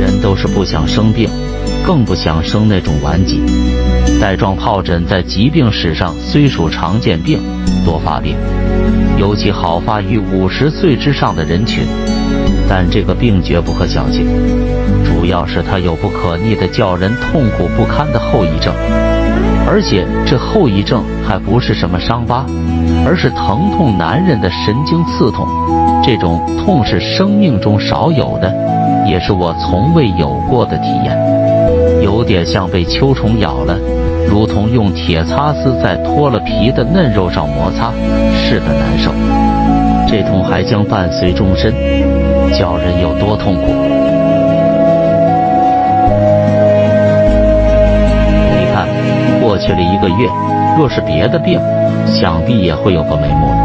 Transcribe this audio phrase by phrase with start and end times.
[0.00, 1.28] 人都是不想生病，
[1.86, 3.42] 更不想生那种顽疾。
[4.20, 7.40] 带状疱疹在疾病史上虽属常见病，
[7.84, 8.36] 多发病，
[9.16, 11.86] 尤其好发于五十岁之上的人群。
[12.68, 14.24] 但这个病绝不可小觑，
[15.04, 18.74] 主要是它有不可逆的、叫人痛苦不堪的后遗症，
[19.70, 22.46] 而且这后遗症还不是什么伤疤，
[23.06, 25.46] 而是疼痛难忍的神经刺痛。
[26.02, 28.50] 这种痛是生命中少有的，
[29.06, 33.76] 也是我从未有过的体验，有点像被秋虫咬了，
[34.26, 37.92] 如同用铁擦丝在脱了皮的嫩肉上摩擦
[38.32, 39.12] 似的难受。
[40.08, 41.74] 这痛还将伴随终身。
[42.58, 44.07] 叫人有多痛苦？
[49.58, 50.28] 去了一个月，
[50.78, 51.60] 若是别的病，
[52.06, 53.56] 想必也会有个眉目了。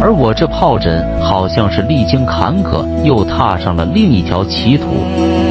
[0.00, 4.86] 而我这疱疹，好像是历经坎坷，又踏上了另一条歧途，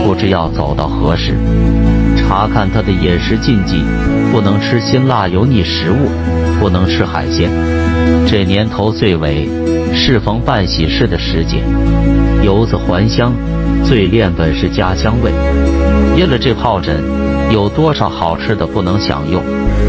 [0.06, 1.36] 不知要走到何时。
[2.16, 3.84] 查看他的饮食禁忌：
[4.32, 6.08] 不能吃辛辣油腻食物，
[6.62, 7.50] 不能吃海鲜。
[8.26, 9.50] 这年头最尾，
[9.94, 11.58] 适逢办喜事的时节。
[12.42, 13.34] 游子还乡，
[13.84, 15.32] 最恋本是家乡味。
[16.16, 17.04] 因了这疱疹，
[17.50, 19.42] 有多少好吃的不能享用，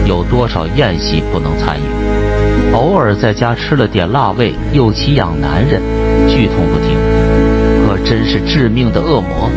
[0.06, 2.72] 有多少宴席不能参与。
[2.72, 5.82] 偶尔在家吃了点辣味，又奇痒难忍，
[6.28, 6.96] 剧痛不停，
[7.86, 9.50] 可真是致命的恶魔。